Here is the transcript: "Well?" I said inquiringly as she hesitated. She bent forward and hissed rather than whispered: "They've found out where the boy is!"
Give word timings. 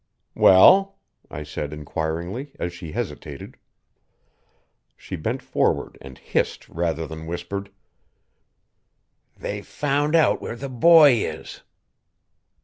"Well?" 0.33 0.97
I 1.29 1.43
said 1.43 1.71
inquiringly 1.71 2.53
as 2.57 2.73
she 2.73 2.91
hesitated. 2.93 3.55
She 4.97 5.15
bent 5.15 5.43
forward 5.43 5.95
and 6.01 6.17
hissed 6.17 6.67
rather 6.67 7.05
than 7.05 7.27
whispered: 7.27 7.69
"They've 9.37 9.61
found 9.67 10.15
out 10.15 10.41
where 10.41 10.55
the 10.55 10.69
boy 10.69 11.17
is!" 11.23 11.61